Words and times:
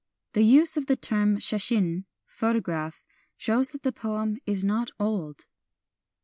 The 0.33 0.41
use 0.43 0.77
of 0.77 0.87
the 0.87 0.95
term 0.95 1.37
shashin, 1.37 2.05
photograph, 2.25 3.05
shows 3.37 3.69
that 3.69 3.83
the 3.83 3.91
poem 3.91 4.37
is 4.47 4.63
not 4.63 4.89
old. 4.99 5.45